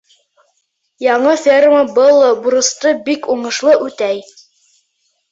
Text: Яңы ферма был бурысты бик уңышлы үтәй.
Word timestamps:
Яңы 1.05 1.33
ферма 1.41 1.81
был 1.99 2.23
бурысты 2.45 2.93
бик 3.09 3.27
уңышлы 3.35 3.75
үтәй. 3.89 4.23